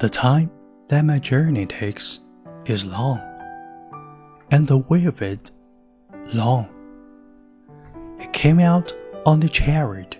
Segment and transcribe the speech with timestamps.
[0.00, 0.50] The time
[0.88, 2.20] that my journey takes
[2.64, 3.20] is long,
[4.50, 5.50] and the way of it
[6.32, 6.70] long.
[8.18, 8.94] It came out
[9.26, 10.16] on the chariot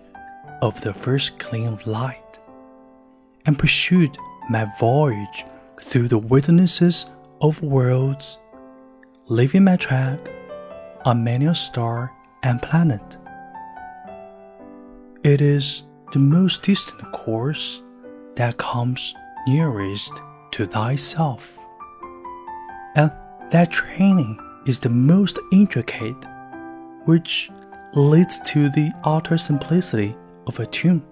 [0.60, 2.38] of the first gleam of light,
[3.46, 4.18] and pursued
[4.50, 5.46] my voyage
[5.80, 7.06] through the wildernesses
[7.40, 8.36] of worlds,
[9.28, 10.20] leaving my track
[11.06, 12.12] on many a star
[12.42, 13.16] and planet.
[15.24, 17.82] It is the most distant course
[18.34, 19.14] that comes
[19.46, 20.12] nearest
[20.52, 21.58] to thyself.
[22.96, 23.10] And
[23.50, 26.16] that training is the most intricate,
[27.04, 27.50] which
[27.94, 31.02] leads to the utter simplicity of a tune.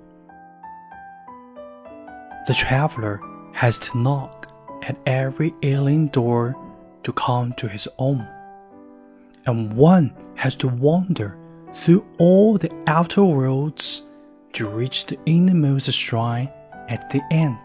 [2.47, 3.21] The traveler
[3.55, 4.53] has to knock
[4.83, 6.57] at every alien door
[7.03, 8.27] to come to his own,
[9.47, 11.37] and one has to wander
[11.75, 14.03] through all the outer worlds
[14.53, 16.51] to reach the innermost shrine
[16.89, 17.59] at the end.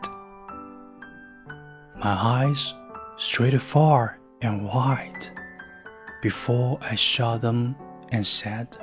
[2.03, 2.73] My eyes
[3.15, 5.29] straight far and wide
[6.21, 7.77] before I shut them
[8.09, 8.75] and said,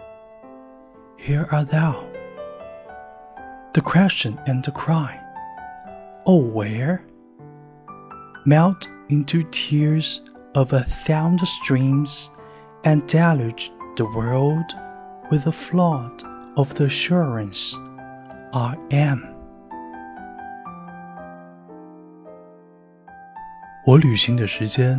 [1.18, 2.06] Here art thou.
[3.74, 5.20] The question and the cry,
[6.24, 7.04] Oh, where?
[8.46, 10.22] Melt into tears
[10.54, 12.30] of a thousand streams
[12.84, 14.72] and deluge the world
[15.30, 16.24] with a flood
[16.56, 17.76] of the assurance
[18.54, 19.39] I am.
[23.86, 24.94] 我旅行的时间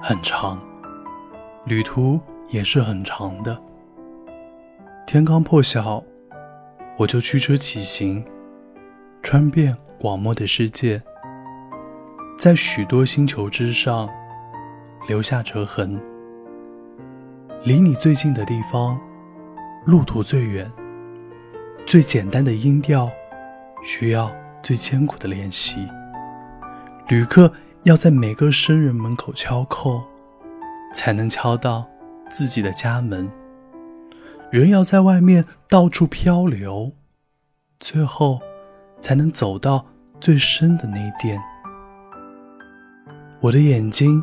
[0.00, 0.58] 很长，
[1.64, 3.60] 旅途也是很长的。
[5.04, 6.02] 天刚破晓，
[6.96, 8.24] 我就驱车起行，
[9.20, 11.02] 穿遍广袤的世界，
[12.38, 14.08] 在许多星球之上
[15.08, 16.00] 留下折痕。
[17.64, 18.98] 离你最近的地方，
[19.84, 20.70] 路途最远。
[21.84, 23.10] 最简单的音调，
[23.82, 24.30] 需要
[24.62, 25.88] 最艰苦的练习。
[27.08, 27.52] 旅客
[27.84, 30.02] 要在每个生人门口敲叩，
[30.94, 31.86] 才能敲到
[32.30, 33.30] 自己的家门。
[34.50, 36.92] 人要在外面到处漂流，
[37.78, 38.40] 最后
[39.00, 39.86] 才能走到
[40.20, 41.40] 最深的那殿。
[43.40, 44.22] 我的眼睛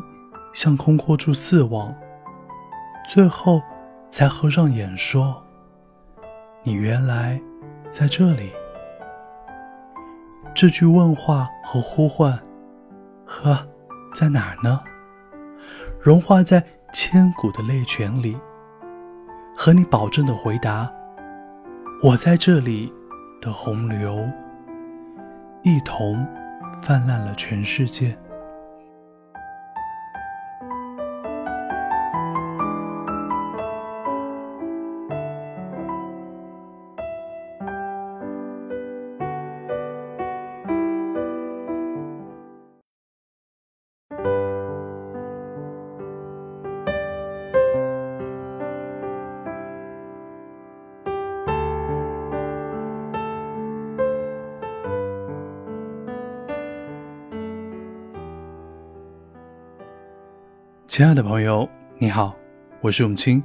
[0.52, 1.94] 向空阔处四望，
[3.08, 3.60] 最后
[4.08, 5.42] 才合上眼说
[6.62, 7.40] ：“你原来。”
[7.90, 8.52] 在这里，
[10.54, 12.38] 这句问话和呼唤，
[13.28, 13.68] 呵，
[14.14, 14.80] 在哪儿呢？
[16.00, 18.36] 融化在千古的泪泉里，
[19.54, 20.90] 和你保证的回答：
[22.02, 22.90] 我在这里
[23.38, 24.26] 的洪流，
[25.62, 26.26] 一同
[26.80, 28.16] 泛滥了全世界。
[60.98, 62.34] 亲爱的朋友，你好，
[62.80, 63.40] 我是永清，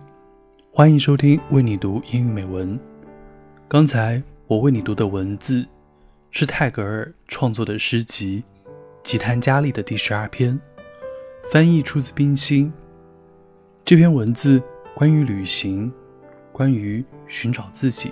[0.72, 2.80] 欢迎收听为你读英语美文。
[3.68, 5.64] 刚才我为你读的文字
[6.32, 8.44] 是泰戈尔创作的诗集
[9.04, 10.60] 《吉檀迦利》的第十二篇，
[11.52, 12.74] 翻译出自冰心。
[13.86, 14.60] 这篇文字
[14.96, 15.94] 关于旅行，
[16.52, 18.12] 关于寻找自己。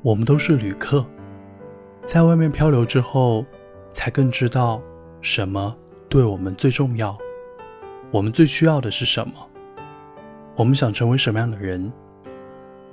[0.00, 1.04] 我们都是旅客，
[2.04, 3.44] 在外面漂流之后，
[3.92, 4.80] 才更知道
[5.20, 5.76] 什么。
[6.08, 7.16] 对我们最重要，
[8.10, 9.34] 我们最需要的是什么？
[10.54, 11.92] 我们想成为什么样的人？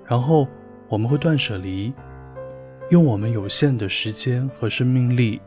[0.05, 0.47] 然后
[0.89, 1.93] 我们会断舍离，
[2.89, 5.39] 用我们有限的时间和生命力，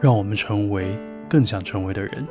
[0.00, 0.98] 让我们成为
[1.28, 2.26] 更想成为的人。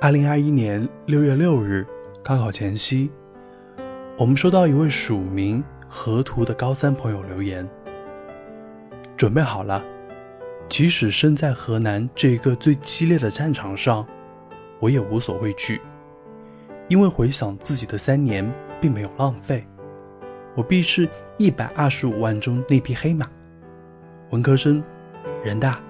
[0.00, 1.86] 二零二一年六月六日，
[2.22, 3.10] 高考前夕，
[4.18, 7.68] 我们收到一位署名河图的高三朋友留言：
[9.16, 9.82] 准备好了。
[10.68, 14.06] 即使身在河南这一个最激烈的战场上，
[14.80, 15.80] 我也无所畏惧，
[16.88, 19.66] 因为回想自己的三年并没有浪费。
[20.54, 23.30] 我必是一百二十五万中那匹黑马。
[24.30, 24.82] 文科生，
[25.44, 25.80] 人大，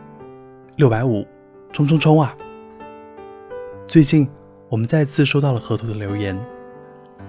[0.77, 1.27] 六百五，
[1.73, 2.37] 冲冲冲啊！
[3.89, 4.29] 最近
[4.69, 6.39] 我们再次收到了河图的留言。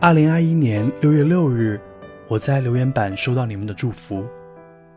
[0.01, 1.79] 二零二一年六月六日，
[2.27, 4.25] 我在留言板收到你们的祝福。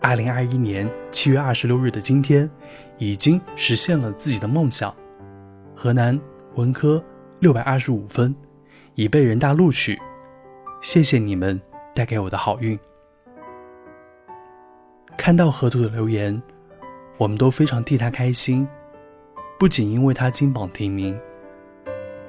[0.00, 2.50] 二零二一年七月二十六日的今天，
[2.97, 4.94] 已经实现了自己的梦想。
[5.76, 6.19] 河南
[6.55, 7.02] 文科
[7.38, 8.35] 六百二十五分，
[8.94, 9.99] 已被人大录取。
[10.81, 11.61] 谢谢你们
[11.94, 12.79] 带给我的好运。
[15.19, 16.43] 看到河图的留言，
[17.19, 18.67] 我们都非常替他开心，
[19.58, 21.19] 不仅因为他金榜题名，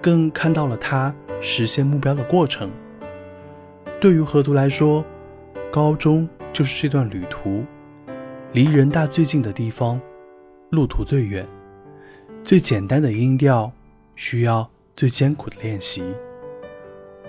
[0.01, 2.69] 更看到了他实现目标的过程。
[4.01, 5.06] 对于河图来说，
[5.71, 7.63] 高中就是这段旅途，
[8.53, 10.00] 离人大最近的地方，
[10.69, 11.48] 路途最远，
[12.44, 13.71] 最简单的音调
[14.15, 16.03] 需要最艰苦的练习。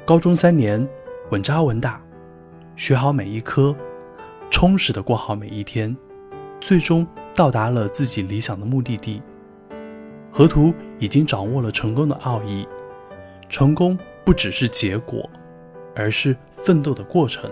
[0.04, 0.86] 高中三年，
[1.30, 2.02] 稳扎稳打，
[2.76, 3.74] 学好每一科，
[4.50, 5.96] 充实的过好每一天，
[6.60, 7.06] 最终。
[7.34, 9.22] 到达了自己理想的目的地，
[10.30, 12.68] 河图已经掌握了成功的奥义。
[13.48, 15.26] 成功不只是结果，
[15.96, 17.50] 而是奋斗的过程。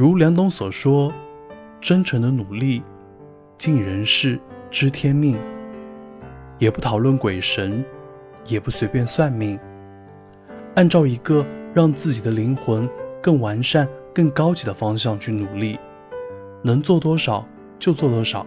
[0.00, 1.12] 如梁冬所说
[1.78, 2.82] ：“真诚的努力，
[3.58, 5.38] 尽人事，知天命。”
[6.58, 7.84] 也不讨论鬼神，
[8.46, 9.60] 也不随便算命，
[10.74, 11.44] 按照一个
[11.74, 12.88] 让自己的灵魂
[13.20, 15.78] 更完善、更高级的方向去努力，
[16.62, 17.46] 能做多少。
[17.78, 18.46] 就做多少，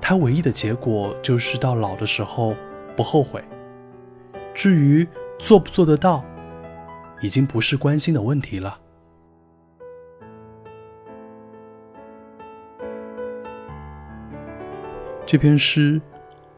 [0.00, 2.56] 他唯一的结果就是到老的时候
[2.96, 3.40] 不后悔。
[4.52, 5.06] 至于
[5.38, 6.24] 做不做得到，
[7.20, 8.76] 已经不是关心的问题了。
[15.30, 16.02] 这篇诗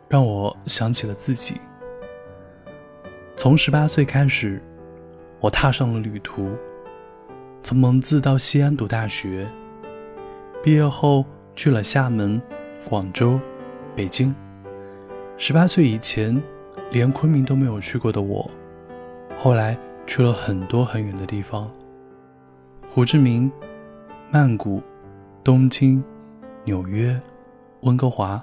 [0.08, 1.60] 让我想起了自己。
[3.36, 4.62] 从十八岁开始，
[5.40, 6.56] 我踏上了旅途，
[7.62, 9.46] 从蒙自到西安读大学，
[10.62, 11.22] 毕业后。
[11.54, 12.40] 去了厦门、
[12.88, 13.38] 广州、
[13.94, 14.34] 北京。
[15.36, 16.42] 十八岁以前，
[16.90, 18.50] 连昆明都没有去过的我，
[19.36, 21.70] 后来去了很多很远的地方：
[22.88, 23.52] 胡志明、
[24.30, 24.82] 曼谷、
[25.44, 26.02] 东京、
[26.64, 27.20] 纽约、
[27.82, 28.42] 温哥华。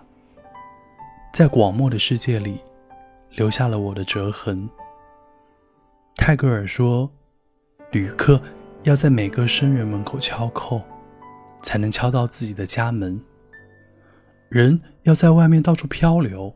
[1.33, 2.59] 在广漠的世界里，
[3.31, 4.69] 留下了我的折痕。
[6.15, 7.11] 泰戈尔说
[7.91, 8.41] ：“旅客
[8.83, 10.81] 要在每个生人门口敲叩。”
[11.61, 13.21] 才能敲到自己的家门。
[14.47, 16.55] 人要在外面到处漂流，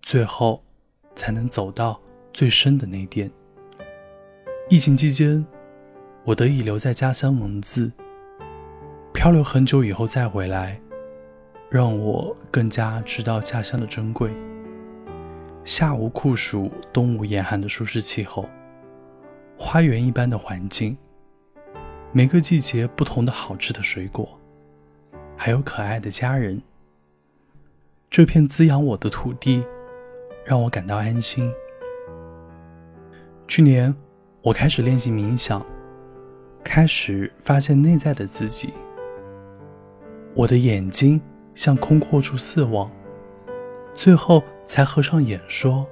[0.00, 0.62] 最后
[1.16, 2.00] 才能走到
[2.32, 3.28] 最深的那殿。
[4.70, 5.44] 疫情期间，
[6.22, 7.90] 我得以留在家乡蒙自，
[9.12, 10.80] 漂流很久以后再回来，
[11.68, 14.30] 让我更加知道家乡的珍贵。
[15.64, 18.48] 夏无酷暑，冬无严寒的舒适气候，
[19.58, 20.96] 花园一般的环境。
[22.12, 24.38] 每个季节不同的好吃的水果，
[25.36, 26.62] 还有可爱的家人。
[28.08, 29.64] 这片滋养我的土地，
[30.44, 31.52] 让我感到安心。
[33.48, 33.92] 去年，
[34.40, 35.66] 我开始练习冥想，
[36.62, 38.72] 开始发现内在的自己。
[40.36, 41.20] 我的眼睛
[41.56, 42.88] 向空阔处四望，
[43.94, 45.84] 最后才合上眼说：“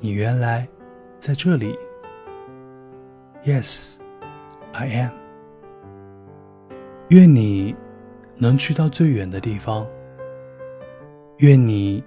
[0.00, 0.66] 你原来
[1.20, 1.78] 在这里。”
[3.46, 3.98] Yes。
[4.72, 5.10] I am。
[7.08, 7.74] 愿你
[8.36, 9.86] 能去到最远的地方，
[11.38, 12.04] 愿你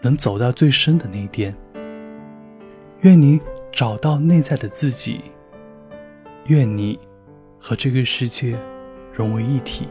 [0.00, 1.54] 能走到最深的那殿，
[3.00, 3.38] 愿你
[3.70, 5.20] 找到内在的自己，
[6.46, 6.98] 愿你
[7.58, 8.56] 和这个世界
[9.12, 9.86] 融为一体。